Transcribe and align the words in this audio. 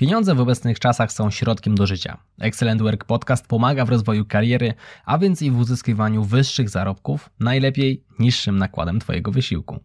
Pieniądze 0.00 0.34
w 0.34 0.40
obecnych 0.40 0.78
czasach 0.78 1.12
są 1.12 1.30
środkiem 1.30 1.74
do 1.74 1.86
życia. 1.86 2.18
Excellent 2.38 2.82
Work 2.82 3.04
Podcast 3.04 3.46
pomaga 3.46 3.84
w 3.84 3.88
rozwoju 3.88 4.24
kariery, 4.24 4.74
a 5.04 5.18
więc 5.18 5.42
i 5.42 5.50
w 5.50 5.58
uzyskiwaniu 5.58 6.24
wyższych 6.24 6.68
zarobków, 6.68 7.30
najlepiej 7.40 8.04
niższym 8.18 8.58
nakładem 8.58 9.00
Twojego 9.00 9.32
wysiłku. 9.32 9.78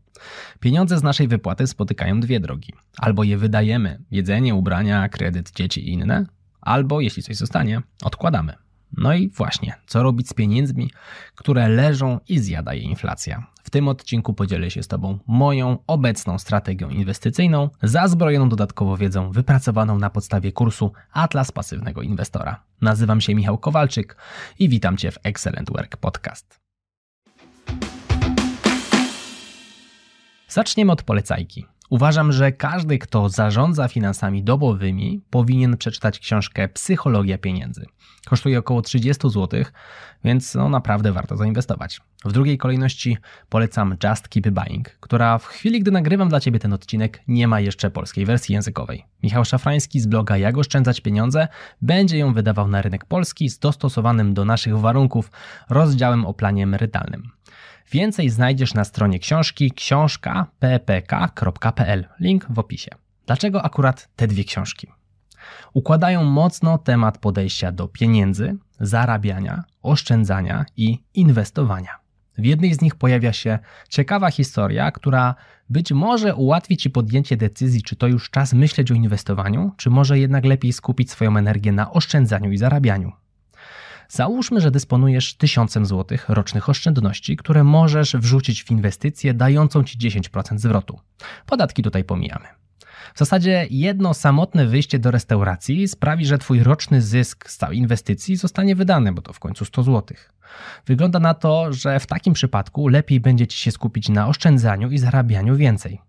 Pieniądze 0.60 0.98
z 0.98 1.04
naszej 1.04 1.28
wypłaty 1.28 1.68
spotykają 1.68 2.20
dwie 2.20 2.40
drogi. 2.40 2.74
Albo 2.98 3.24
je 3.24 3.38
wydajemy, 3.38 4.04
jedzenie, 4.12 4.56
ubrania, 4.56 5.10
kredyt, 5.10 5.52
dzieci 5.52 5.90
i 5.90 5.94
inne, 5.94 6.26
albo 6.62 7.02
jeśli 7.02 7.24
coś 7.24 7.36
zostanie, 7.36 7.82
odkładamy. 8.04 8.65
No 8.98 9.14
i 9.14 9.30
właśnie, 9.30 9.74
co 9.88 10.04
robić 10.04 10.30
z 10.30 10.34
pieniędzmi, 10.34 10.92
które 11.36 11.70
leżą 11.70 12.20
i 12.28 12.40
zjada 12.40 12.74
je 12.74 12.82
inflacja. 12.82 13.48
W 13.64 13.70
tym 13.70 13.88
odcinku 13.88 14.34
podzielę 14.34 14.72
się 14.72 14.84
z 14.84 14.88
Tobą 14.88 15.20
moją 15.28 15.78
obecną 15.88 16.40
strategią 16.40 16.90
inwestycyjną, 16.90 17.70
zazbrojoną 17.84 18.50
dodatkowo 18.50 18.98
wiedzą 18.98 19.32
wypracowaną 19.32 20.00
na 20.00 20.10
podstawie 20.10 20.52
kursu 20.52 20.92
Atlas 21.12 21.52
Pasywnego 21.52 22.02
Inwestora. 22.02 22.64
Nazywam 22.82 23.22
się 23.22 23.36
Michał 23.36 23.58
Kowalczyk 23.58 24.18
i 24.60 24.70
witam 24.70 24.98
Cię 24.98 25.12
w 25.12 25.18
Excellent 25.24 25.70
Work 25.70 25.98
Podcast. 25.98 26.60
Zaczniemy 30.48 30.92
od 30.92 31.04
polecajki. 31.04 31.66
Uważam, 31.90 32.32
że 32.32 32.52
każdy, 32.52 32.98
kto 32.98 33.30
zarządza 33.30 33.88
finansami 33.88 34.44
dobowymi, 34.44 35.22
powinien 35.30 35.78
przeczytać 35.78 36.20
książkę 36.20 36.70
Psychologia 36.70 37.38
pieniędzy. 37.38 37.86
Kosztuje 38.26 38.60
około 38.60 38.82
30 38.82 39.30
zł, 39.30 39.64
więc 40.24 40.56
no 40.56 40.70
naprawdę 40.70 41.12
warto 41.12 41.38
zainwestować. 41.38 42.02
W 42.26 42.32
drugiej 42.32 42.58
kolejności 42.58 43.18
polecam 43.50 43.98
Just 44.04 44.28
Keep 44.28 44.50
Buying, 44.50 44.90
która 44.90 45.38
w 45.38 45.46
chwili, 45.46 45.80
gdy 45.80 45.92
nagrywam 45.92 46.30
dla 46.30 46.40
Ciebie 46.40 46.60
ten 46.60 46.74
odcinek, 46.74 47.22
nie 47.28 47.48
ma 47.48 47.60
jeszcze 47.60 47.92
polskiej 47.92 48.26
wersji 48.26 48.54
językowej. 48.54 49.06
Michał 49.24 49.46
Szafrański 49.46 50.00
z 50.00 50.08
bloga 50.08 50.38
Jak 50.38 50.58
oszczędzać 50.58 51.02
pieniądze 51.02 51.48
będzie 51.82 52.18
ją 52.18 52.34
wydawał 52.34 52.68
na 52.68 52.82
rynek 52.82 53.06
polski 53.06 53.50
z 53.50 53.60
dostosowanym 53.60 54.34
do 54.34 54.46
naszych 54.46 54.80
warunków 54.80 55.32
rozdziałem 55.70 56.26
o 56.26 56.34
planie 56.34 56.64
emerytalnym. 56.64 57.35
Więcej 57.92 58.30
znajdziesz 58.30 58.74
na 58.74 58.84
stronie 58.84 59.20
książki 59.20 59.72
książka.ppk.pl. 59.72 62.08
Link 62.20 62.46
w 62.50 62.60
opisie. 62.60 62.92
Dlaczego 63.26 63.66
akurat 63.66 64.10
te 64.16 64.28
dwie 64.28 64.44
książki? 64.44 64.88
Układają 65.74 66.24
mocno 66.24 66.78
temat 66.78 67.18
podejścia 67.18 67.72
do 67.72 67.88
pieniędzy, 67.88 68.56
zarabiania, 68.80 69.64
oszczędzania 69.82 70.66
i 70.78 71.00
inwestowania. 71.14 72.06
W 72.38 72.46
jednej 72.46 72.74
z 72.74 72.82
nich 72.82 72.96
pojawia 72.96 73.34
się 73.34 73.60
ciekawa 73.90 74.32
historia, 74.32 74.92
która 74.92 75.36
być 75.70 75.92
może 75.92 76.36
ułatwi 76.36 76.78
Ci 76.78 76.90
podjęcie 76.90 77.38
decyzji, 77.38 77.84
czy 77.84 77.96
to 77.96 78.08
już 78.08 78.30
czas 78.30 78.54
myśleć 78.54 78.92
o 78.92 78.96
inwestowaniu, 78.96 79.72
czy 79.78 79.90
może 79.90 80.20
jednak 80.20 80.46
lepiej 80.46 80.74
skupić 80.74 81.12
swoją 81.12 81.38
energię 81.38 81.72
na 81.72 81.92
oszczędzaniu 81.92 82.52
i 82.52 82.58
zarabianiu. 82.58 83.12
Załóżmy, 84.10 84.62
że 84.62 84.72
dysponujesz 84.72 85.34
1000 85.34 85.74
zł 85.74 86.18
rocznych 86.28 86.70
oszczędności, 86.70 87.38
które 87.38 87.64
możesz 87.64 88.16
wrzucić 88.16 88.64
w 88.64 88.72
inwestycję 88.72 89.34
dającą 89.34 89.84
Ci 89.84 89.98
10% 89.98 90.58
zwrotu. 90.58 91.00
Podatki 91.46 91.84
tutaj 91.84 92.04
pomijamy. 92.04 92.46
W 93.16 93.20
zasadzie 93.20 93.68
jedno 93.70 94.14
samotne 94.14 94.66
wyjście 94.66 95.00
do 95.00 95.12
restauracji 95.12 95.88
sprawi, 95.88 96.26
że 96.26 96.38
Twój 96.38 96.64
roczny 96.64 97.02
zysk 97.02 97.50
z 97.50 97.58
całej 97.58 97.78
inwestycji 97.78 98.36
zostanie 98.36 98.76
wydany, 98.76 99.12
bo 99.12 99.22
to 99.22 99.34
w 99.34 99.40
końcu 99.40 99.66
100 99.66 99.84
zł. 99.84 100.18
Wygląda 100.86 101.20
na 101.20 101.34
to, 101.34 101.74
że 101.74 102.00
w 102.00 102.08
takim 102.08 102.34
przypadku 102.34 102.88
lepiej 102.88 103.20
będzie 103.20 103.48
Ci 103.48 103.60
się 103.60 103.72
skupić 103.72 104.10
na 104.10 104.28
oszczędzaniu 104.28 104.92
i 104.92 104.98
zarabianiu 104.98 105.56
więcej. 105.56 106.02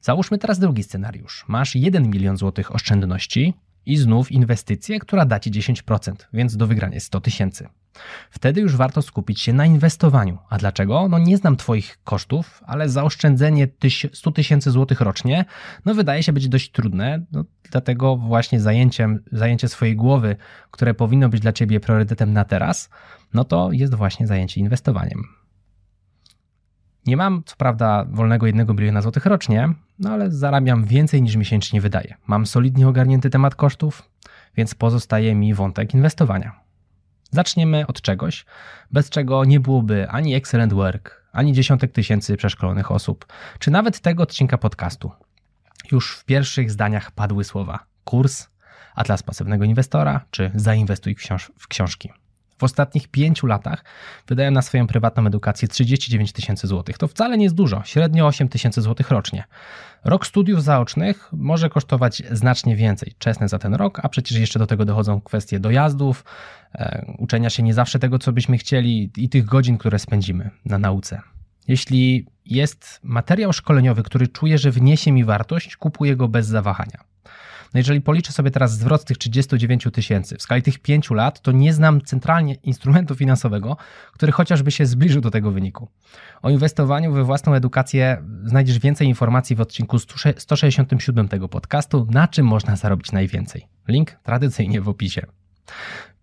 Załóżmy 0.00 0.38
teraz 0.38 0.58
drugi 0.58 0.82
scenariusz. 0.82 1.44
Masz 1.48 1.74
1 1.74 2.10
milion 2.10 2.36
złotych 2.36 2.74
oszczędności, 2.74 3.54
i 3.86 3.96
znów 3.96 4.32
inwestycję, 4.32 4.98
która 4.98 5.24
da 5.24 5.40
Ci 5.40 5.50
10%, 5.50 6.12
więc 6.32 6.56
do 6.56 6.66
wygrania 6.66 6.94
jest 6.94 7.06
100 7.06 7.20
tysięcy. 7.20 7.68
Wtedy 8.30 8.60
już 8.60 8.76
warto 8.76 9.02
skupić 9.02 9.40
się 9.40 9.52
na 9.52 9.66
inwestowaniu. 9.66 10.38
A 10.50 10.58
dlaczego? 10.58 11.08
No 11.08 11.18
nie 11.18 11.36
znam 11.36 11.56
Twoich 11.56 11.98
kosztów, 12.04 12.62
ale 12.66 12.88
zaoszczędzenie 12.88 13.68
100 14.12 14.32
tysięcy 14.32 14.70
złotych 14.70 15.00
rocznie 15.00 15.44
no 15.84 15.94
wydaje 15.94 16.22
się 16.22 16.32
być 16.32 16.48
dość 16.48 16.70
trudne, 16.70 17.24
no, 17.32 17.44
dlatego 17.70 18.16
właśnie 18.16 18.60
zajęciem, 18.60 19.22
zajęcie 19.32 19.68
swojej 19.68 19.96
głowy, 19.96 20.36
które 20.70 20.94
powinno 20.94 21.28
być 21.28 21.40
dla 21.40 21.52
Ciebie 21.52 21.80
priorytetem 21.80 22.32
na 22.32 22.44
teraz, 22.44 22.90
no 23.34 23.44
to 23.44 23.72
jest 23.72 23.94
właśnie 23.94 24.26
zajęcie 24.26 24.60
inwestowaniem. 24.60 25.41
Nie 27.06 27.16
mam, 27.16 27.42
co 27.46 27.56
prawda, 27.56 28.04
wolnego 28.10 28.46
jednego 28.46 28.74
biliona 28.74 29.02
złotych 29.02 29.26
rocznie, 29.26 29.68
no 29.98 30.10
ale 30.10 30.30
zarabiam 30.30 30.84
więcej 30.84 31.22
niż 31.22 31.36
miesięcznie 31.36 31.80
wydaję. 31.80 32.14
Mam 32.26 32.46
solidnie 32.46 32.88
ogarnięty 32.88 33.30
temat 33.30 33.54
kosztów, 33.54 34.02
więc 34.56 34.74
pozostaje 34.74 35.34
mi 35.34 35.54
wątek 35.54 35.94
inwestowania. 35.94 36.60
Zaczniemy 37.30 37.86
od 37.86 38.02
czegoś, 38.02 38.44
bez 38.90 39.10
czego 39.10 39.44
nie 39.44 39.60
byłoby 39.60 40.08
ani 40.08 40.34
excellent 40.34 40.72
work, 40.72 41.22
ani 41.32 41.52
dziesiątek 41.52 41.92
tysięcy 41.92 42.36
przeszkolonych 42.36 42.90
osób, 42.90 43.26
czy 43.58 43.70
nawet 43.70 44.00
tego 44.00 44.22
odcinka 44.22 44.58
podcastu. 44.58 45.10
Już 45.92 46.16
w 46.16 46.24
pierwszych 46.24 46.70
zdaniach 46.70 47.10
padły 47.10 47.44
słowa 47.44 47.78
kurs, 48.04 48.48
atlas 48.94 49.22
pasywnego 49.22 49.64
inwestora, 49.64 50.20
czy 50.30 50.50
zainwestuj 50.54 51.14
w, 51.14 51.18
książ 51.18 51.52
w 51.58 51.68
książki. 51.68 52.12
W 52.62 52.64
ostatnich 52.64 53.08
pięciu 53.08 53.46
latach 53.46 53.84
wydałem 54.28 54.54
na 54.54 54.62
swoją 54.62 54.86
prywatną 54.86 55.26
edukację 55.26 55.68
39 55.68 56.32
tysięcy 56.32 56.66
złotych. 56.66 56.98
To 56.98 57.08
wcale 57.08 57.38
nie 57.38 57.44
jest 57.44 57.54
dużo, 57.54 57.82
średnio 57.84 58.26
8 58.26 58.48
tysięcy 58.48 58.82
złotych 58.82 59.10
rocznie. 59.10 59.44
Rok 60.04 60.26
studiów 60.26 60.62
zaocznych 60.62 61.28
może 61.32 61.70
kosztować 61.70 62.22
znacznie 62.30 62.76
więcej. 62.76 63.14
Czesne 63.18 63.48
za 63.48 63.58
ten 63.58 63.74
rok, 63.74 64.00
a 64.02 64.08
przecież 64.08 64.38
jeszcze 64.38 64.58
do 64.58 64.66
tego 64.66 64.84
dochodzą 64.84 65.20
kwestie 65.20 65.60
dojazdów, 65.60 66.24
e, 66.74 67.14
uczenia 67.18 67.50
się 67.50 67.62
nie 67.62 67.74
zawsze 67.74 67.98
tego, 67.98 68.18
co 68.18 68.32
byśmy 68.32 68.58
chcieli 68.58 69.10
i 69.16 69.28
tych 69.28 69.44
godzin, 69.44 69.78
które 69.78 69.98
spędzimy 69.98 70.50
na 70.64 70.78
nauce. 70.78 71.20
Jeśli 71.68 72.26
jest 72.46 73.00
materiał 73.02 73.52
szkoleniowy, 73.52 74.02
który 74.02 74.28
czuję, 74.28 74.58
że 74.58 74.70
wniesie 74.70 75.12
mi 75.12 75.24
wartość, 75.24 75.76
kupuję 75.76 76.16
go 76.16 76.28
bez 76.28 76.46
zawahania. 76.46 76.98
No 77.74 77.78
jeżeli 77.78 78.00
policzę 78.00 78.32
sobie 78.32 78.50
teraz 78.50 78.78
zwrot 78.78 79.02
z 79.02 79.04
tych 79.04 79.18
39 79.18 79.86
tysięcy 79.92 80.36
w 80.36 80.42
skali 80.42 80.62
tych 80.62 80.78
5 80.78 81.10
lat, 81.10 81.40
to 81.40 81.52
nie 81.52 81.72
znam 81.72 82.00
centralnie 82.00 82.54
instrumentu 82.54 83.14
finansowego, 83.14 83.76
który 84.12 84.32
chociażby 84.32 84.70
się 84.70 84.86
zbliżył 84.86 85.20
do 85.20 85.30
tego 85.30 85.50
wyniku. 85.50 85.88
O 86.42 86.50
inwestowaniu 86.50 87.12
we 87.12 87.24
własną 87.24 87.54
edukację 87.54 88.22
znajdziesz 88.44 88.78
więcej 88.78 89.08
informacji 89.08 89.56
w 89.56 89.60
odcinku 89.60 89.98
167 90.36 91.28
tego 91.28 91.48
podcastu, 91.48 92.06
na 92.10 92.28
czym 92.28 92.46
można 92.46 92.76
zarobić 92.76 93.12
najwięcej. 93.12 93.66
Link 93.88 94.10
tradycyjnie 94.22 94.80
w 94.80 94.88
opisie. 94.88 95.26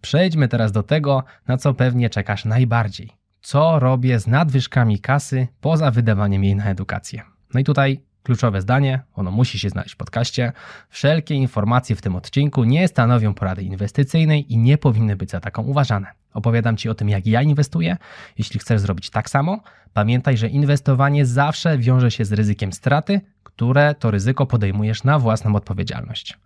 Przejdźmy 0.02 0.48
teraz 0.48 0.72
do 0.72 0.84
tego, 0.84 1.24
na 1.48 1.58
co 1.58 1.74
pewnie 1.74 2.09
czekasz 2.09 2.46
najbardziej. 2.46 3.09
Co 3.42 3.80
robię 3.80 4.20
z 4.20 4.28
nadwyżkami 4.28 5.00
kasy 5.00 5.48
poza 5.62 5.92
wydawaniem 5.92 6.44
jej 6.44 6.56
na 6.56 6.66
edukację? 6.66 7.22
No 7.54 7.59
i 7.59 7.64
tutaj 7.64 8.02
Kluczowe 8.24 8.62
zdanie, 8.62 9.02
ono 9.16 9.31
musi 9.31 9.59
się 9.59 9.69
znaleźć 9.69 9.94
w 9.94 9.97
podcaście. 9.97 10.52
Wszelkie 10.90 11.35
informacje 11.35 11.96
w 11.96 12.02
tym 12.02 12.16
odcinku 12.16 12.63
nie 12.63 12.88
stanowią 12.88 13.34
porady 13.34 13.63
inwestycyjnej 13.63 14.53
i 14.53 14.57
nie 14.57 14.78
powinny 14.78 15.16
być 15.16 15.31
za 15.31 15.40
taką 15.40 15.63
uważane. 15.63 16.07
Opowiadam 16.34 16.78
Ci 16.78 16.90
o 16.90 16.96
tym, 16.96 17.09
jak 17.09 17.28
ja 17.28 17.41
inwestuję. 17.41 17.97
Jeśli 18.38 18.59
chcesz 18.59 18.81
zrobić 18.81 19.09
tak 19.09 19.29
samo, 19.29 19.63
pamiętaj, 19.94 20.38
że 20.38 20.47
inwestowanie 20.47 21.25
zawsze 21.25 21.78
wiąże 21.78 22.12
się 22.12 22.25
z 22.25 22.34
ryzykiem 22.34 22.74
straty, 22.74 23.22
które 23.44 23.96
to 23.96 24.12
ryzyko 24.12 24.46
podejmujesz 24.46 25.03
na 25.03 25.19
własną 25.19 25.56
odpowiedzialność. 25.56 26.38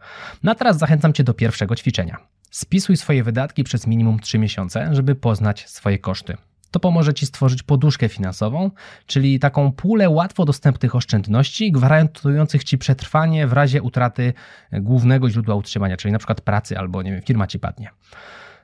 No 0.43 0.55
teraz 0.55 0.77
zachęcam 0.77 1.13
Cię 1.13 1.23
do 1.23 1.33
pierwszego 1.33 1.75
ćwiczenia. 1.75 2.17
Spisuj 2.51 2.97
swoje 2.97 3.23
wydatki 3.23 3.63
przez 3.63 3.87
minimum 3.87 4.19
3 4.19 4.39
miesiące, 4.39 4.89
żeby 4.91 5.15
poznać 5.15 5.69
swoje 5.69 5.99
koszty 5.99 6.37
to 6.73 6.79
pomoże 6.79 7.13
Ci 7.13 7.25
stworzyć 7.25 7.63
poduszkę 7.63 8.09
finansową, 8.09 8.71
czyli 9.05 9.39
taką 9.39 9.71
pulę 9.71 10.09
łatwo 10.09 10.45
dostępnych 10.45 10.95
oszczędności, 10.95 11.71
gwarantujących 11.71 12.63
Ci 12.63 12.77
przetrwanie 12.77 13.47
w 13.47 13.53
razie 13.53 13.81
utraty 13.81 14.33
głównego 14.71 15.29
źródła 15.29 15.55
utrzymania, 15.55 15.97
czyli 15.97 16.11
na 16.11 16.17
przykład 16.17 16.41
pracy 16.41 16.77
albo 16.77 17.01
nie 17.01 17.11
wiem, 17.11 17.21
firma 17.21 17.47
Ci 17.47 17.59
padnie. 17.59 17.89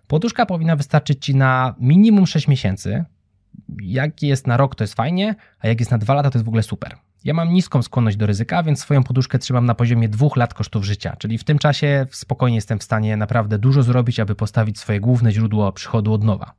Poduszka 0.07 0.45
powinna 0.45 0.75
wystarczyć 0.75 1.25
Ci 1.25 1.36
na 1.36 1.75
minimum 1.80 2.28
6 2.28 2.48
miesięcy. 2.48 3.06
Jak 3.81 4.24
jest 4.24 4.48
na 4.48 4.57
rok, 4.57 4.75
to 4.75 4.84
jest 4.84 4.94
fajnie, 4.94 5.36
a 5.60 5.68
jak 5.68 5.80
jest 5.80 5.92
na 5.92 5.98
2 5.98 6.13
lata, 6.13 6.30
to 6.30 6.38
jest 6.38 6.45
w 6.45 6.50
ogóle 6.50 6.63
super. 6.63 6.95
Ja 7.24 7.34
mam 7.34 7.54
niską 7.54 7.81
skłonność 7.81 8.18
do 8.18 8.25
ryzyka, 8.25 8.63
więc 8.63 8.80
swoją 8.80 9.04
poduszkę 9.04 9.39
trzymam 9.39 9.66
na 9.66 9.75
poziomie 9.75 10.10
dwóch 10.10 10.38
lat 10.38 10.54
kosztów 10.54 10.86
życia, 10.86 11.16
czyli 11.16 11.38
w 11.38 11.44
tym 11.44 11.60
czasie 11.60 12.06
spokojnie 12.12 12.56
jestem 12.56 12.80
w 12.80 12.84
stanie 12.84 13.18
naprawdę 13.18 13.60
dużo 13.60 13.84
zrobić, 13.84 14.19
aby 14.19 14.36
postawić 14.36 14.80
swoje 14.80 15.00
główne 15.00 15.31
źródło 15.31 15.72
przychodu 15.72 16.13
od 16.13 16.24
nowa. 16.24 16.54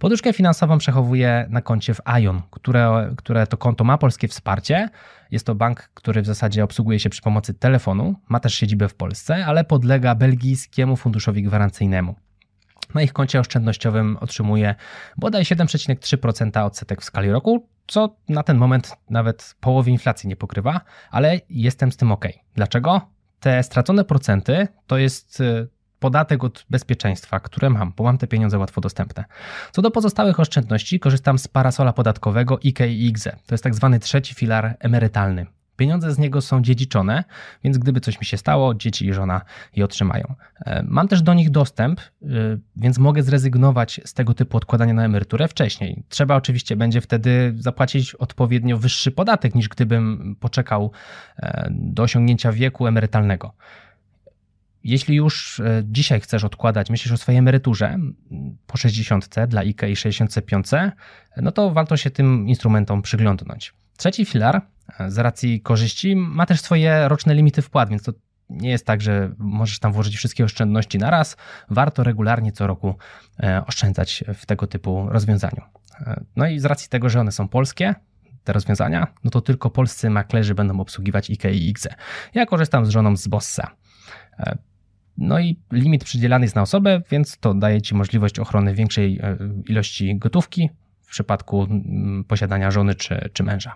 Poduszkę 0.00 0.32
finansową 0.32 0.78
przechowuję 0.78 1.46
na 1.50 1.62
koncie 1.62 1.94
w 1.94 2.00
Ion, 2.20 2.42
które, 2.50 3.14
które 3.16 3.46
to 3.46 3.56
konto 3.56 3.84
ma 3.84 3.98
polskie 3.98 4.28
wsparcie. 4.28 4.88
Jest 5.30 5.46
to 5.46 5.54
bank, 5.54 5.90
który 5.94 6.22
w 6.22 6.26
zasadzie 6.26 6.64
obsługuje 6.64 7.00
się 7.00 7.10
przy 7.10 7.22
pomocy 7.22 7.54
telefonu, 7.54 8.14
ma 8.28 8.40
też 8.40 8.54
siedzibę 8.54 8.88
w 8.88 8.94
Polsce, 8.94 9.46
ale 9.46 9.64
podlega 9.64 10.14
belgijskiemu 10.14 10.96
funduszowi 10.96 11.42
gwarancyjnemu. 11.42 12.14
Na 12.94 13.02
ich 13.02 13.12
koncie 13.12 13.40
oszczędnościowym 13.40 14.16
otrzymuje 14.20 14.74
bodaj 15.16 15.42
7,3% 15.42 16.64
odsetek 16.64 17.00
w 17.00 17.04
skali 17.04 17.30
roku, 17.30 17.66
co 17.86 18.16
na 18.28 18.42
ten 18.42 18.56
moment 18.56 18.96
nawet 19.10 19.54
połowy 19.60 19.90
inflacji 19.90 20.28
nie 20.28 20.36
pokrywa, 20.36 20.80
ale 21.10 21.40
jestem 21.50 21.92
z 21.92 21.96
tym 21.96 22.12
ok. 22.12 22.26
Dlaczego? 22.54 23.00
te 23.40 23.62
stracone 23.62 24.04
procenty 24.04 24.68
to 24.86 24.98
jest 24.98 25.40
y, 25.40 25.68
podatek 26.00 26.44
od 26.44 26.66
bezpieczeństwa, 26.70 27.40
które 27.40 27.70
mam, 27.70 27.92
bo 27.96 28.04
mam 28.04 28.18
te 28.18 28.26
pieniądze 28.26 28.58
łatwo 28.58 28.80
dostępne. 28.80 29.24
Co 29.72 29.82
do 29.82 29.90
pozostałych 29.90 30.40
oszczędności, 30.40 31.00
korzystam 31.00 31.38
z 31.38 31.48
parasola 31.48 31.92
podatkowego 31.92 32.58
IKE. 32.64 33.30
To 33.46 33.54
jest 33.54 33.64
tak 33.64 33.74
zwany 33.74 33.98
trzeci 33.98 34.34
filar 34.34 34.76
emerytalny. 34.78 35.46
Pieniądze 35.80 36.12
z 36.12 36.18
niego 36.18 36.40
są 36.40 36.62
dziedziczone, 36.62 37.24
więc 37.64 37.78
gdyby 37.78 38.00
coś 38.00 38.20
mi 38.20 38.26
się 38.26 38.36
stało, 38.36 38.74
dzieci 38.74 39.06
i 39.06 39.12
żona 39.12 39.40
je 39.76 39.84
otrzymają. 39.84 40.34
E, 40.66 40.82
mam 40.82 41.08
też 41.08 41.22
do 41.22 41.34
nich 41.34 41.50
dostęp, 41.50 42.00
e, 42.00 42.26
więc 42.76 42.98
mogę 42.98 43.22
zrezygnować 43.22 44.00
z 44.04 44.14
tego 44.14 44.34
typu 44.34 44.56
odkładania 44.56 44.94
na 44.94 45.04
emeryturę 45.04 45.48
wcześniej. 45.48 46.02
Trzeba 46.08 46.36
oczywiście 46.36 46.76
będzie 46.76 47.00
wtedy 47.00 47.54
zapłacić 47.58 48.14
odpowiednio 48.14 48.78
wyższy 48.78 49.10
podatek 49.10 49.54
niż 49.54 49.68
gdybym 49.68 50.36
poczekał 50.40 50.90
e, 51.36 51.68
do 51.70 52.02
osiągnięcia 52.02 52.52
wieku 52.52 52.86
emerytalnego. 52.86 53.52
Jeśli 54.84 55.16
już 55.16 55.62
dzisiaj 55.84 56.20
chcesz 56.20 56.44
odkładać, 56.44 56.90
myślisz 56.90 57.12
o 57.12 57.16
swojej 57.16 57.38
emeryturze 57.38 57.98
po 58.66 58.76
60 58.76 59.28
dla 59.48 59.60
IKE 59.60 59.90
i 59.90 59.96
65, 59.96 60.66
no 61.36 61.52
to 61.52 61.70
warto 61.70 61.96
się 61.96 62.10
tym 62.10 62.48
instrumentom 62.48 63.02
przyglądnąć. 63.02 63.74
Trzeci 63.96 64.24
filar 64.24 64.62
z 65.08 65.18
racji 65.18 65.60
korzyści 65.60 66.16
ma 66.16 66.46
też 66.46 66.60
swoje 66.60 67.08
roczne 67.08 67.34
limity 67.34 67.62
wpłat, 67.62 67.88
więc 67.88 68.02
to 68.02 68.12
nie 68.50 68.70
jest 68.70 68.86
tak, 68.86 69.00
że 69.00 69.34
możesz 69.38 69.78
tam 69.78 69.92
włożyć 69.92 70.16
wszystkie 70.16 70.44
oszczędności 70.44 70.98
na 70.98 71.10
raz. 71.10 71.36
Warto 71.70 72.04
regularnie 72.04 72.52
co 72.52 72.66
roku 72.66 72.94
e, 73.42 73.62
oszczędzać 73.66 74.24
w 74.34 74.46
tego 74.46 74.66
typu 74.66 75.08
rozwiązaniu. 75.08 75.62
E, 76.00 76.20
no 76.36 76.46
i 76.46 76.58
z 76.58 76.64
racji 76.64 76.88
tego, 76.88 77.08
że 77.08 77.20
one 77.20 77.32
są 77.32 77.48
polskie, 77.48 77.94
te 78.44 78.52
rozwiązania, 78.52 79.06
no 79.24 79.30
to 79.30 79.40
tylko 79.40 79.70
polscy 79.70 80.10
maklerzy 80.10 80.54
będą 80.54 80.80
obsługiwać 80.80 81.30
IKE 81.30 81.52
i 81.52 81.68
IGZE. 81.68 81.94
Ja 82.34 82.46
korzystam 82.46 82.86
z 82.86 82.88
żoną 82.88 83.16
z 83.16 83.28
Bossa. 83.28 83.70
E, 85.20 85.24
no 85.24 85.40
i 85.40 85.56
limit 85.72 86.04
przydzielany 86.04 86.44
jest 86.44 86.56
na 86.56 86.62
osobę, 86.62 87.02
więc 87.10 87.38
to 87.38 87.54
daje 87.54 87.82
Ci 87.82 87.94
możliwość 87.94 88.38
ochrony 88.38 88.74
większej 88.74 89.20
ilości 89.66 90.16
gotówki 90.16 90.70
w 91.02 91.10
przypadku 91.10 91.66
posiadania 92.28 92.70
żony 92.70 92.94
czy, 92.94 93.30
czy 93.32 93.42
męża. 93.42 93.74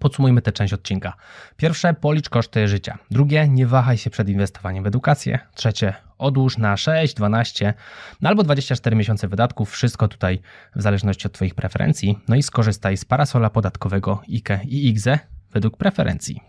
Podsumujmy 0.00 0.42
tę 0.42 0.52
część 0.52 0.72
odcinka. 0.72 1.12
Pierwsze, 1.56 1.94
policz 1.94 2.28
koszty 2.28 2.68
życia. 2.68 2.98
Drugie, 3.10 3.48
nie 3.48 3.66
wahaj 3.66 3.98
się 3.98 4.10
przed 4.10 4.28
inwestowaniem 4.28 4.84
w 4.84 4.86
edukację. 4.86 5.38
Trzecie, 5.54 5.94
odłóż 6.18 6.58
na 6.58 6.76
6, 6.76 7.14
12 7.14 7.74
no 8.20 8.28
albo 8.28 8.42
24 8.42 8.96
miesiące 8.96 9.28
wydatków. 9.28 9.70
Wszystko 9.70 10.08
tutaj 10.08 10.40
w 10.76 10.82
zależności 10.82 11.26
od 11.26 11.32
Twoich 11.32 11.54
preferencji. 11.54 12.18
No 12.28 12.36
i 12.36 12.42
skorzystaj 12.42 12.96
z 12.96 13.04
parasola 13.04 13.50
podatkowego 13.50 14.22
IKE 14.28 14.60
i 14.64 14.88
IGZE 14.88 15.18
według 15.52 15.76
preferencji. 15.76 16.40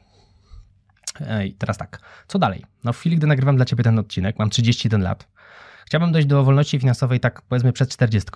I 1.45 1.53
teraz 1.53 1.77
tak, 1.77 1.99
co 2.27 2.39
dalej? 2.39 2.65
No 2.83 2.93
w 2.93 2.99
chwili, 2.99 3.15
gdy 3.17 3.27
nagrywam 3.27 3.55
dla 3.55 3.65
Ciebie 3.65 3.83
ten 3.83 3.99
odcinek, 3.99 4.39
mam 4.39 4.49
31 4.49 5.01
lat. 5.01 5.27
Chciałbym 5.85 6.11
dojść 6.11 6.27
do 6.27 6.43
wolności 6.43 6.79
finansowej 6.79 7.19
tak 7.19 7.41
powiedzmy 7.41 7.73
przed 7.73 7.89
40. 7.89 8.29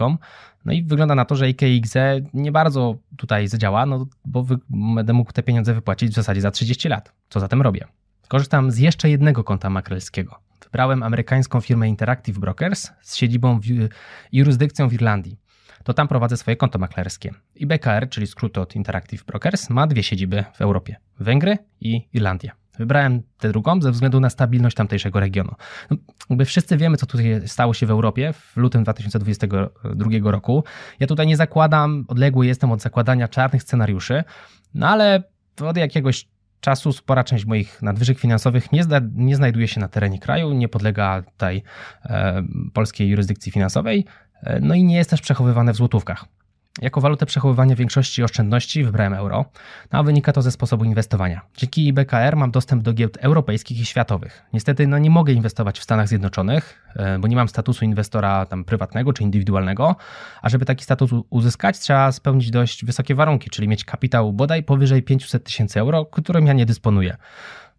No 0.65 0.73
i 0.73 0.83
wygląda 0.83 1.15
na 1.15 1.25
to, 1.25 1.35
że 1.35 1.49
IKX 1.49 1.93
nie 2.33 2.51
bardzo 2.51 2.97
tutaj 3.17 3.47
zadziała, 3.47 3.85
no 3.85 4.05
bo 4.25 4.45
będę 4.69 5.13
mógł 5.13 5.31
te 5.31 5.43
pieniądze 5.43 5.73
wypłacić 5.73 6.11
w 6.11 6.15
zasadzie 6.15 6.41
za 6.41 6.51
30 6.51 6.89
lat. 6.89 7.13
Co 7.29 7.39
zatem 7.39 7.61
robię? 7.61 7.85
Korzystam 8.27 8.71
z 8.71 8.77
jeszcze 8.77 9.09
jednego 9.09 9.43
konta 9.43 9.69
makrelskiego. 9.69 10.39
Wybrałem 10.63 11.03
amerykańską 11.03 11.61
firmę 11.61 11.89
Interactive 11.89 12.39
Brokers 12.39 12.91
z 13.01 13.15
siedzibą 13.15 13.59
w, 13.59 13.65
i 13.65 13.89
jurysdykcją 14.31 14.89
w 14.89 14.93
Irlandii. 14.93 15.37
To 15.83 15.93
tam 15.93 16.07
prowadzę 16.07 16.37
swoje 16.37 16.57
konto 16.57 16.79
maklerskie. 16.79 17.33
IBKR, 17.55 18.09
czyli 18.09 18.27
skrót 18.27 18.57
od 18.57 18.75
Interactive 18.75 19.25
Brokers, 19.25 19.69
ma 19.69 19.87
dwie 19.87 20.03
siedziby 20.03 20.43
w 20.53 20.61
Europie: 20.61 20.95
Węgry 21.19 21.57
i 21.81 22.07
Irlandię. 22.13 22.51
Wybrałem 22.81 23.21
tę 23.37 23.49
drugą 23.49 23.81
ze 23.81 23.91
względu 23.91 24.19
na 24.19 24.29
stabilność 24.29 24.75
tamtejszego 24.75 25.19
regionu. 25.19 25.51
No, 25.91 25.97
jakby 26.29 26.45
wszyscy 26.45 26.77
wiemy, 26.77 26.97
co 26.97 27.05
tutaj 27.05 27.47
stało 27.47 27.73
się 27.73 27.85
w 27.85 27.91
Europie 27.91 28.33
w 28.33 28.57
lutym 28.57 28.83
2022 28.83 30.31
roku. 30.31 30.63
Ja 30.99 31.07
tutaj 31.07 31.27
nie 31.27 31.37
zakładam, 31.37 32.05
odległy 32.07 32.47
jestem 32.47 32.71
od 32.71 32.81
zakładania 32.81 33.27
czarnych 33.27 33.63
scenariuszy, 33.63 34.23
no 34.73 34.87
ale 34.87 35.23
od 35.61 35.77
jakiegoś 35.77 36.27
czasu 36.59 36.93
spora 36.93 37.23
część 37.23 37.45
moich 37.45 37.81
nadwyżek 37.81 38.19
finansowych 38.19 38.71
nie, 38.71 38.83
zda, 38.83 39.01
nie 39.15 39.35
znajduje 39.35 39.67
się 39.67 39.79
na 39.79 39.87
terenie 39.87 40.19
kraju, 40.19 40.53
nie 40.53 40.67
podlega 40.67 41.21
tutaj 41.21 41.63
e, 42.05 42.43
polskiej 42.73 43.09
jurysdykcji 43.09 43.51
finansowej, 43.51 44.05
e, 44.43 44.59
no 44.59 44.75
i 44.75 44.83
nie 44.83 44.95
jest 44.95 45.09
też 45.09 45.21
przechowywane 45.21 45.73
w 45.73 45.75
złotówkach. 45.75 46.25
Jako 46.81 47.01
walutę 47.01 47.25
przechowywania 47.25 47.75
większości 47.75 48.23
oszczędności 48.23 48.83
wybrałem 48.83 49.13
euro, 49.13 49.45
no 49.91 49.99
a 49.99 50.03
wynika 50.03 50.33
to 50.33 50.41
ze 50.41 50.51
sposobu 50.51 50.85
inwestowania. 50.85 51.41
Dzięki 51.57 51.87
IBKR 51.87 52.35
mam 52.35 52.51
dostęp 52.51 52.83
do 52.83 52.93
giełd 52.93 53.17
europejskich 53.21 53.79
i 53.79 53.85
światowych. 53.85 54.43
Niestety 54.53 54.87
no, 54.87 54.97
nie 54.97 55.09
mogę 55.09 55.33
inwestować 55.33 55.79
w 55.79 55.83
Stanach 55.83 56.07
Zjednoczonych, 56.07 56.83
e, 56.95 57.19
bo 57.19 57.27
nie 57.27 57.35
mam 57.35 57.47
statusu 57.47 57.85
inwestora 57.85 58.45
tam 58.45 58.63
prywatnego 58.63 59.13
czy 59.13 59.23
indywidualnego, 59.23 59.95
a 60.41 60.49
żeby 60.49 60.65
taki 60.65 60.83
status 60.83 61.11
uzyskać 61.29 61.79
trzeba 61.79 62.11
spełnić 62.11 62.51
dość 62.51 62.85
wysokie 62.85 63.15
warunki, 63.15 63.49
czyli 63.49 63.67
mieć 63.67 63.85
kapitał 63.85 64.33
bodaj 64.33 64.63
powyżej 64.63 65.03
500 65.03 65.43
tysięcy 65.43 65.79
euro, 65.79 66.05
którym 66.05 66.47
ja 66.47 66.53
nie 66.53 66.65
dysponuję. 66.65 67.17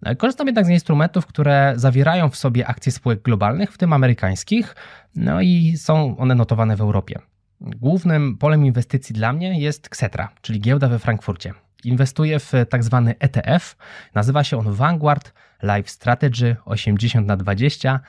E, 0.02 0.16
korzystam 0.16 0.46
jednak 0.46 0.66
z 0.66 0.68
instrumentów, 0.68 1.26
które 1.26 1.72
zawierają 1.76 2.28
w 2.28 2.36
sobie 2.36 2.66
akcje 2.66 2.92
spółek 2.92 3.22
globalnych, 3.22 3.72
w 3.72 3.78
tym 3.78 3.92
amerykańskich, 3.92 4.76
no 5.16 5.40
i 5.40 5.76
są 5.76 6.16
one 6.16 6.34
notowane 6.34 6.76
w 6.76 6.80
Europie. 6.80 7.18
Głównym 7.62 8.38
polem 8.38 8.66
inwestycji 8.66 9.14
dla 9.14 9.32
mnie 9.32 9.60
jest 9.60 9.86
Xetra, 9.86 10.28
czyli 10.40 10.60
giełda 10.60 10.88
we 10.88 10.98
Frankfurcie. 10.98 11.52
Inwestuję 11.84 12.38
w 12.38 12.52
tak 12.70 12.84
zwany 12.84 13.14
ETF. 13.18 13.76
Nazywa 14.14 14.44
się 14.44 14.58
on 14.58 14.72
Vanguard 14.72 15.32
Life 15.62 15.88
Strategy 15.88 16.56
80 16.64 17.26
na 17.26 17.36
20 17.36 18.00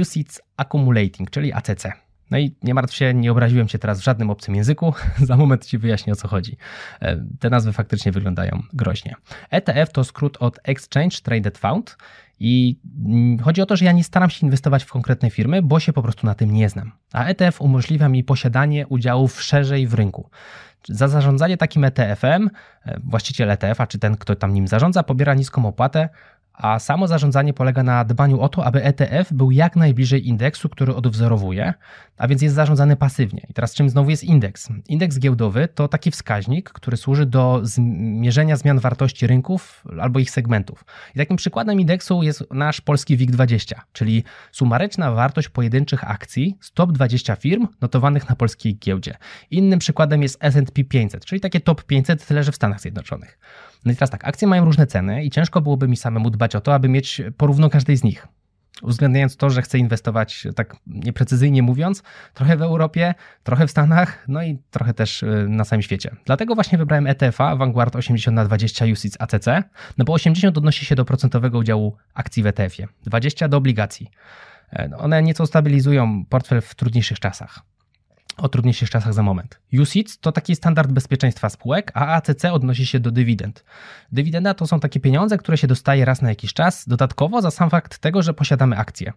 UCITS 0.00 0.40
Accumulating, 0.56 1.30
czyli 1.30 1.52
ACC. 1.52 1.86
No 2.30 2.38
i 2.38 2.56
nie 2.62 2.74
martw 2.74 2.94
się, 2.94 3.14
nie 3.14 3.32
obraziłem 3.32 3.68
cię 3.68 3.78
teraz 3.78 4.00
w 4.00 4.04
żadnym 4.04 4.30
obcym 4.30 4.54
języku. 4.54 4.94
Za 5.28 5.36
moment 5.36 5.66
ci 5.66 5.78
wyjaśnię 5.78 6.12
o 6.12 6.16
co 6.16 6.28
chodzi. 6.28 6.56
E, 7.00 7.24
te 7.40 7.50
nazwy 7.50 7.72
faktycznie 7.72 8.12
wyglądają 8.12 8.62
groźnie. 8.72 9.14
ETF 9.50 9.92
to 9.92 10.04
skrót 10.04 10.36
od 10.40 10.58
Exchange 10.64 11.16
Traded 11.22 11.58
Fund 11.58 11.96
i 12.40 12.80
mm, 13.06 13.38
chodzi 13.38 13.62
o 13.62 13.66
to, 13.66 13.76
że 13.76 13.84
ja 13.84 13.92
nie 13.92 14.04
staram 14.04 14.30
się 14.30 14.46
inwestować 14.46 14.84
w 14.84 14.90
konkretne 14.90 15.30
firmy, 15.30 15.62
bo 15.62 15.80
się 15.80 15.92
po 15.92 16.02
prostu 16.02 16.26
na 16.26 16.34
tym 16.34 16.52
nie 16.52 16.68
znam. 16.68 16.92
A 17.12 17.24
ETF 17.24 17.60
umożliwia 17.60 18.08
mi 18.08 18.24
posiadanie 18.24 18.86
udziałów 18.86 19.42
szerzej 19.42 19.86
w 19.86 19.94
rynku. 19.94 20.30
Za 20.88 21.08
zarządzanie 21.08 21.56
takim 21.56 21.84
ETF-em, 21.84 22.50
e, 22.84 23.00
właściciel 23.04 23.50
ETF-a 23.50 23.86
czy 23.86 23.98
ten, 23.98 24.16
kto 24.16 24.36
tam 24.36 24.54
nim 24.54 24.68
zarządza, 24.68 25.02
pobiera 25.02 25.34
niską 25.34 25.66
opłatę, 25.66 26.08
a 26.62 26.78
samo 26.78 27.08
zarządzanie 27.08 27.54
polega 27.54 27.82
na 27.82 28.04
dbaniu 28.04 28.40
o 28.40 28.48
to, 28.48 28.64
aby 28.64 28.84
ETF 28.84 29.32
był 29.32 29.50
jak 29.50 29.76
najbliżej 29.76 30.28
indeksu, 30.28 30.68
który 30.68 30.94
odwzorowuje, 30.94 31.74
a 32.16 32.28
więc 32.28 32.42
jest 32.42 32.54
zarządzany 32.54 32.96
pasywnie. 32.96 33.46
I 33.48 33.54
teraz 33.54 33.74
czym 33.74 33.90
znowu 33.90 34.10
jest 34.10 34.24
indeks? 34.24 34.68
Indeks 34.88 35.18
giełdowy 35.18 35.68
to 35.74 35.88
taki 35.88 36.10
wskaźnik, 36.10 36.70
który 36.70 36.96
służy 36.96 37.26
do 37.26 37.62
mierzenia 37.98 38.56
zmian 38.56 38.78
wartości 38.78 39.26
rynków 39.26 39.84
albo 40.00 40.18
ich 40.18 40.30
segmentów. 40.30 40.84
I 41.14 41.18
takim 41.18 41.36
przykładem 41.36 41.80
indeksu 41.80 42.22
jest 42.22 42.44
nasz 42.50 42.80
polski 42.80 43.18
WIG20, 43.18 43.74
czyli 43.92 44.24
sumaryczna 44.52 45.12
wartość 45.12 45.48
pojedynczych 45.48 46.10
akcji 46.10 46.58
z 46.60 46.72
top 46.72 46.92
20 46.92 47.36
firm 47.36 47.68
notowanych 47.80 48.28
na 48.28 48.36
polskiej 48.36 48.78
giełdzie. 48.78 49.16
Innym 49.50 49.78
przykładem 49.78 50.22
jest 50.22 50.38
S&P 50.40 50.84
500, 50.84 51.24
czyli 51.24 51.40
takie 51.40 51.60
top 51.60 51.84
500 51.84 52.26
tyle, 52.26 52.44
że 52.44 52.52
w 52.52 52.56
Stanach 52.56 52.80
Zjednoczonych. 52.80 53.38
No 53.84 53.92
i 53.92 53.94
teraz 53.94 54.10
tak, 54.10 54.28
akcje 54.28 54.48
mają 54.48 54.64
różne 54.64 54.86
ceny 54.86 55.24
i 55.24 55.30
ciężko 55.30 55.60
byłoby 55.60 55.88
mi 55.88 55.96
samemu 55.96 56.30
dbać 56.30 56.56
o 56.56 56.60
to, 56.60 56.74
aby 56.74 56.88
mieć 56.88 57.22
porówno 57.36 57.70
każdej 57.70 57.96
z 57.96 58.04
nich. 58.04 58.26
Uwzględniając 58.82 59.36
to, 59.36 59.50
że 59.50 59.62
chcę 59.62 59.78
inwestować, 59.78 60.46
tak 60.56 60.76
nieprecyzyjnie 60.86 61.62
mówiąc, 61.62 62.02
trochę 62.34 62.56
w 62.56 62.62
Europie, 62.62 63.14
trochę 63.42 63.66
w 63.66 63.70
Stanach, 63.70 64.24
no 64.28 64.42
i 64.42 64.58
trochę 64.70 64.94
też 64.94 65.22
y, 65.22 65.46
na 65.48 65.64
całym 65.64 65.82
świecie. 65.82 66.16
Dlatego 66.24 66.54
właśnie 66.54 66.78
wybrałem 66.78 67.06
ETF-a 67.06 67.56
Vanguard 67.56 67.96
80 67.96 68.34
na 68.34 68.44
20 68.44 68.84
UCITS 68.84 69.16
ACC, 69.20 69.46
no 69.98 70.04
bo 70.04 70.12
80 70.12 70.58
odnosi 70.58 70.84
się 70.84 70.94
do 70.94 71.04
procentowego 71.04 71.58
udziału 71.58 71.96
akcji 72.14 72.42
w 72.42 72.46
ETF-ie, 72.46 72.88
20 73.04 73.48
do 73.48 73.56
obligacji. 73.56 74.10
E, 74.70 74.88
no, 74.88 74.98
one 74.98 75.22
nieco 75.22 75.46
stabilizują 75.46 76.24
portfel 76.28 76.60
w 76.60 76.74
trudniejszych 76.74 77.20
czasach 77.20 77.69
o 78.40 78.48
trudniejszych 78.48 78.90
czasach 78.90 79.14
za 79.14 79.22
moment. 79.22 79.60
UCITS 79.80 80.18
to 80.18 80.32
taki 80.32 80.56
standard 80.56 80.92
bezpieczeństwa 80.92 81.48
spółek, 81.48 81.92
a 81.94 82.06
ACC 82.06 82.44
odnosi 82.44 82.86
się 82.86 83.00
do 83.00 83.10
dywidend. 83.10 83.64
Dywidenda 84.12 84.54
to 84.54 84.66
są 84.66 84.80
takie 84.80 85.00
pieniądze, 85.00 85.38
które 85.38 85.58
się 85.58 85.66
dostaje 85.66 86.04
raz 86.04 86.22
na 86.22 86.28
jakiś 86.28 86.54
czas, 86.54 86.88
dodatkowo 86.88 87.42
za 87.42 87.50
sam 87.50 87.70
fakt 87.70 87.98
tego, 87.98 88.22
że 88.22 88.34
posiadamy 88.34 88.76
akcje. 88.76 89.12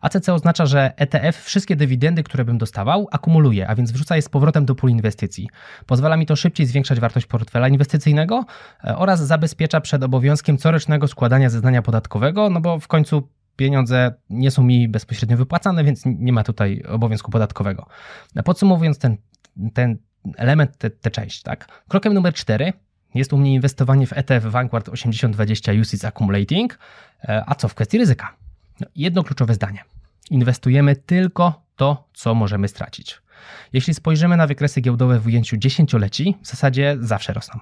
ACC 0.00 0.28
oznacza, 0.28 0.66
że 0.66 0.92
ETF 0.96 1.44
wszystkie 1.44 1.76
dywidendy, 1.76 2.22
które 2.22 2.44
bym 2.44 2.58
dostawał, 2.58 3.08
akumuluje, 3.12 3.68
a 3.68 3.74
więc 3.74 3.92
wrzuca 3.92 4.16
je 4.16 4.22
z 4.22 4.28
powrotem 4.28 4.66
do 4.66 4.74
puli 4.74 4.92
inwestycji. 4.92 5.48
Pozwala 5.86 6.16
mi 6.16 6.26
to 6.26 6.36
szybciej 6.36 6.66
zwiększać 6.66 7.00
wartość 7.00 7.26
portfela 7.26 7.68
inwestycyjnego 7.68 8.44
e, 8.84 8.96
oraz 8.96 9.26
zabezpiecza 9.26 9.80
przed 9.80 10.02
obowiązkiem 10.02 10.58
corocznego 10.58 11.08
składania 11.08 11.50
zeznania 11.50 11.82
podatkowego, 11.82 12.50
no 12.50 12.60
bo 12.60 12.78
w 12.80 12.88
końcu 12.88 13.28
pieniądze 13.58 14.14
nie 14.30 14.50
są 14.50 14.62
mi 14.62 14.88
bezpośrednio 14.88 15.36
wypłacane, 15.36 15.84
więc 15.84 16.02
nie 16.06 16.32
ma 16.32 16.44
tutaj 16.44 16.82
obowiązku 16.88 17.30
podatkowego. 17.30 17.86
Podsumowując 18.44 18.98
ten, 18.98 19.16
ten 19.74 19.98
element, 20.36 20.78
tę 21.00 21.10
część, 21.10 21.42
tak? 21.42 21.82
Krokiem 21.88 22.14
numer 22.14 22.34
cztery 22.34 22.72
Jest 23.14 23.32
u 23.32 23.38
mnie 23.38 23.54
inwestowanie 23.54 24.06
w 24.06 24.12
ETF 24.12 24.44
Vanguard 24.44 24.88
8020 24.88 25.72
UCITS 25.72 26.04
Accumulating. 26.04 26.78
E, 27.24 27.42
a 27.46 27.54
co 27.54 27.68
w 27.68 27.74
kwestii 27.74 27.98
ryzyka? 27.98 28.36
No, 28.80 28.86
jedno 28.96 29.24
kluczowe 29.24 29.54
zdanie. 29.54 29.84
Inwestujemy 30.30 30.96
tylko 30.96 31.62
to, 31.76 32.08
co 32.14 32.34
możemy 32.34 32.68
stracić. 32.68 33.20
Jeśli 33.72 33.94
spojrzymy 33.94 34.36
na 34.36 34.46
wykresy 34.46 34.80
giełdowe 34.80 35.20
w 35.20 35.26
ujęciu 35.26 35.56
dziesięcioleci, 35.56 36.36
w 36.42 36.46
zasadzie 36.46 36.96
zawsze 37.00 37.32
rosną. 37.32 37.60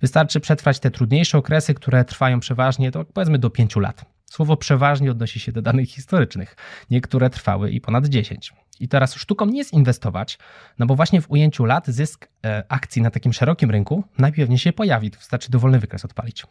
Wystarczy 0.00 0.40
przetrwać 0.40 0.80
te 0.80 0.90
trudniejsze 0.90 1.38
okresy, 1.38 1.74
które 1.74 2.04
trwają 2.04 2.40
przeważnie 2.40 2.90
to 2.90 3.04
powiedzmy 3.04 3.38
do 3.38 3.50
5 3.50 3.76
lat. 3.76 4.15
Słowo 4.36 4.56
przeważnie 4.56 5.10
odnosi 5.10 5.40
się 5.40 5.52
do 5.52 5.62
danych 5.62 5.88
historycznych. 5.88 6.56
Niektóre 6.90 7.30
trwały 7.30 7.70
i 7.70 7.80
ponad 7.80 8.06
10. 8.06 8.52
I 8.80 8.88
teraz 8.88 9.14
sztuką 9.14 9.46
nie 9.46 9.58
jest 9.58 9.72
inwestować, 9.72 10.38
no 10.78 10.86
bo 10.86 10.96
właśnie 10.96 11.20
w 11.20 11.30
ujęciu 11.30 11.64
lat 11.64 11.86
zysk 11.86 12.28
e, 12.44 12.64
akcji 12.68 13.02
na 13.02 13.10
takim 13.10 13.32
szerokim 13.32 13.70
rynku 13.70 14.04
najpewniej 14.18 14.58
się 14.58 14.72
pojawi. 14.72 15.10
Wystarczy 15.10 15.50
dowolny 15.50 15.78
wykres 15.78 16.04
odpalić. 16.04 16.46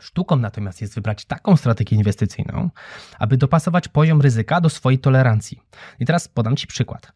Sztuką 0.00 0.36
natomiast 0.36 0.80
jest 0.80 0.94
wybrać 0.94 1.24
taką 1.24 1.56
strategię 1.56 1.96
inwestycyjną, 1.96 2.70
aby 3.18 3.36
dopasować 3.36 3.88
poziom 3.88 4.20
ryzyka 4.20 4.60
do 4.60 4.70
swojej 4.70 4.98
tolerancji. 4.98 5.60
I 6.00 6.06
teraz 6.06 6.28
podam 6.28 6.56
Ci 6.56 6.66
przykład. 6.66 7.12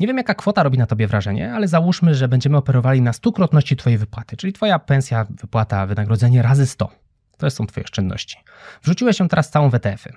Nie 0.00 0.06
wiem, 0.06 0.16
jaka 0.16 0.34
kwota 0.34 0.62
robi 0.62 0.78
na 0.78 0.86
tobie 0.86 1.06
wrażenie, 1.06 1.52
ale 1.52 1.68
załóżmy, 1.68 2.14
że 2.14 2.28
będziemy 2.28 2.56
operowali 2.56 3.00
na 3.00 3.12
stukrotności 3.12 3.76
twojej 3.76 3.98
wypłaty, 3.98 4.36
czyli 4.36 4.52
twoja 4.52 4.78
pensja, 4.78 5.26
wypłata, 5.30 5.86
wynagrodzenie 5.86 6.42
razy 6.42 6.66
100. 6.66 7.03
To 7.36 7.50
są 7.50 7.66
twoje 7.66 7.84
oszczędności. 7.84 8.38
Wrzuciłeś 8.82 9.20
ją 9.20 9.28
teraz 9.28 9.50
całą 9.50 9.70
w 9.70 9.74
ETF-y. 9.74 10.12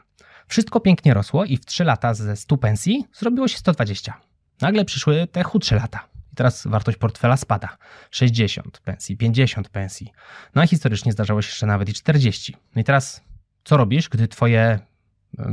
Wszystko 0.48 0.80
pięknie 0.80 1.14
rosło 1.14 1.46
i 1.46 1.58
w 1.58 1.66
3 1.66 1.84
lata 1.84 2.14
ze 2.14 2.36
100 2.36 2.58
pensji 2.58 3.08
zrobiło 3.14 3.48
się 3.48 3.58
120. 3.58 4.14
Nagle 4.62 4.86
przyszły 4.86 5.28
te 5.28 5.44
chudsze 5.44 5.76
lata. 5.76 6.08
I 6.34 6.36
teraz 6.36 6.68
wartość 6.68 6.98
portfela 6.98 7.38
spada. 7.38 7.78
60 8.12 8.80
pensji, 8.80 9.18
50 9.18 9.70
pensji. 9.70 10.12
No 10.56 10.62
a 10.62 10.68
historycznie 10.68 11.12
zdarzało 11.12 11.42
się 11.42 11.48
jeszcze 11.48 11.66
nawet 11.66 11.90
i 11.90 11.94
40. 11.94 12.56
No 12.76 12.82
i 12.82 12.84
teraz 12.84 13.22
co 13.64 13.78
robisz, 13.78 14.10
gdy 14.10 14.28
twoje 14.28 14.80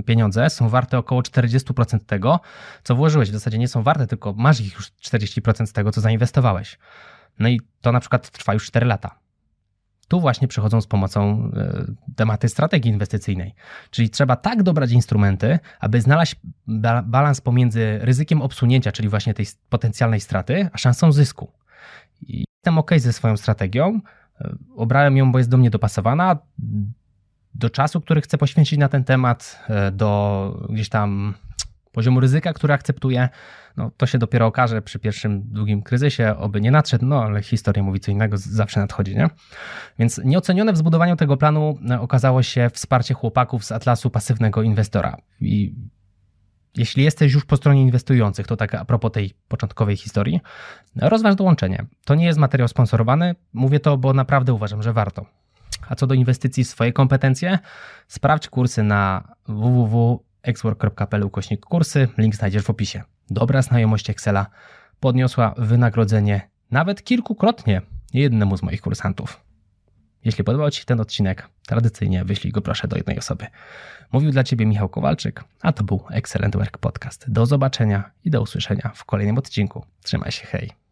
pieniądze 0.06 0.50
są 0.50 0.68
warte 0.68 0.99
około 0.99 1.23
40% 1.23 1.99
tego, 2.06 2.40
co 2.83 2.94
włożyłeś. 2.94 3.30
W 3.30 3.33
zasadzie 3.33 3.59
nie 3.59 3.68
są 3.68 3.83
warte, 3.83 4.06
tylko 4.06 4.33
masz 4.33 4.61
ich 4.61 4.75
już 4.75 4.92
40% 4.92 5.66
z 5.66 5.73
tego, 5.73 5.92
co 5.92 6.00
zainwestowałeś. 6.00 6.78
No 7.38 7.49
i 7.49 7.61
to 7.80 7.92
na 7.92 8.00
przykład 8.00 8.30
trwa 8.30 8.54
już 8.54 8.66
4 8.66 8.87
lata. 8.87 9.18
Tu 10.08 10.20
właśnie 10.20 10.49
przychodzą 10.49 10.80
z 10.80 10.87
pomocą 10.87 11.50
e, 11.56 11.84
tematy 12.16 12.49
strategii 12.49 12.90
inwestycyjnej. 12.90 13.54
Czyli 13.90 14.11
trzeba 14.11 14.37
tak 14.37 14.62
dobrać 14.62 14.92
instrumenty, 14.92 15.58
aby 15.80 16.00
znaleźć 16.00 16.37
balans 17.04 17.40
pomiędzy 17.40 17.99
ryzykiem 18.02 18.42
obsunięcia, 18.42 18.92
czyli 18.92 19.08
właśnie 19.08 19.34
tej 19.34 19.46
potencjalnej 19.68 20.20
straty, 20.20 20.68
a 20.73 20.78
szansą 20.78 21.12
zysku. 21.12 21.52
I 22.23 22.44
jestem 22.56 22.78
ok 22.78 22.90
ze 22.96 23.12
swoją 23.12 23.37
strategią. 23.37 24.00
E, 24.40 24.54
obrałem 24.76 25.16
ją, 25.16 25.32
bo 25.32 25.38
jest 25.38 25.50
do 25.50 25.56
mnie 25.56 25.70
dopasowana 25.70 26.38
do 27.54 27.70
czasu, 27.70 28.00
który 28.00 28.20
chcę 28.20 28.38
poświęcić 28.38 28.78
na 28.78 28.88
ten 28.88 29.04
temat, 29.04 29.58
e, 29.68 29.90
do 29.90 30.66
gdzieś 30.70 30.88
tam 30.88 31.34
poziomu 31.95 32.21
ryzyka, 32.21 32.53
który 32.53 32.75
akceptuję, 32.75 33.29
no 33.77 33.91
to 33.97 34.07
się 34.07 34.19
dopiero 34.19 34.47
okaże 34.47 34.83
przy 34.83 34.99
pierwszym 34.99 35.43
długim 35.43 35.83
kryzysie, 35.83 36.37
oby 36.39 36.61
nie 36.61 36.71
nadszedł, 36.71 37.07
no 37.07 37.23
ale 37.23 37.43
historia 37.43 37.83
mówi 37.83 38.01
co 38.01 38.11
innego, 38.11 38.37
zawsze 38.39 38.81
nadchodzi, 38.81 39.17
nie? 39.17 39.29
Więc 39.99 40.21
nieocenione 40.25 40.73
w 40.73 40.77
zbudowaniu 40.77 41.17
tego 41.17 41.37
planu 41.37 41.79
e, 41.91 42.01
okazało 42.01 42.43
się 42.43 42.71
wsparcie 42.73 43.15
chłopaków 43.15 43.65
z 43.65 43.73
Atlasu 43.73 44.11
Pasywnego 44.11 44.63
Inwestora. 44.63 45.17
I 45.41 45.75
jeśli 46.77 47.05
jesteś 47.05 47.33
już 47.33 47.45
po 47.45 47.57
stronie 47.57 47.83
inwestujących, 47.83 48.47
to 48.47 48.57
tak 48.57 48.75
a 48.75 48.85
propos 48.85 49.13
tej 49.13 49.35
początkowej 49.49 49.97
historii, 49.97 50.41
rozważ 50.97 51.35
dołączenie. 51.35 51.87
To 52.05 52.15
nie 52.15 52.27
jest 52.27 52.39
materiał 52.39 52.69
sponsorowany, 52.69 53.35
mówię 53.53 53.81
to, 53.81 53.97
bo 53.97 54.13
naprawdę 54.13 54.53
uważam, 54.53 54.83
że 54.83 54.93
warto. 54.93 55.27
A 55.89 55.95
co 55.95 56.07
do 56.07 56.15
inwestycji 56.15 56.65
w 56.65 56.69
swoje 56.69 56.93
kompetencje, 56.93 57.59
sprawdź 58.09 58.49
kursy 58.49 58.83
na 58.83 59.29
www.exwork.pl 60.45 61.23
ukośnik 61.23 61.67
kursy, 61.67 62.09
link 62.19 62.37
znajdziesz 62.37 62.63
w 62.63 62.71
opisie. 62.71 63.03
Dobra 63.31 63.63
znajomość 63.63 64.11
Excela 64.11 64.47
podniosła 65.01 65.55
wynagrodzenie 65.59 66.49
nawet 66.71 67.05
kilkukrotnie 67.05 67.83
jednemu 68.13 68.57
z 68.57 68.63
moich 68.63 68.81
kursantów. 68.81 69.41
Jeśli 70.25 70.45
podobał 70.45 70.71
Ci 70.71 70.81
się 70.81 70.87
ten 70.87 71.01
odcinek, 71.01 71.49
tradycyjnie 71.67 72.25
wyślij 72.25 72.53
go 72.53 72.63
proszę 72.63 72.89
do 72.89 72.97
jednej 72.97 73.19
osoby. 73.19 73.47
Mówił 74.13 74.31
dla 74.31 74.45
Ciebie 74.45 74.67
Michał 74.67 74.89
Kowalczyk, 74.89 75.45
a 75.63 75.73
to 75.73 75.85
był 75.85 76.05
Excellent 76.11 76.57
Work 76.57 76.79
Podcast. 76.79 77.31
Do 77.31 77.47
zobaczenia 77.47 78.11
i 78.25 78.31
do 78.31 78.43
usłyszenia 78.43 78.93
w 78.95 79.05
kolejnym 79.05 79.39
odcinku. 79.39 79.87
Trzymaj 80.03 80.33
się, 80.33 80.47
hej. 80.47 80.84